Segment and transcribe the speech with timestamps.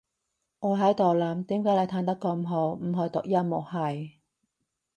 [0.61, 4.13] 我喺度諗，點解你彈得咁好，唔去讀音樂系？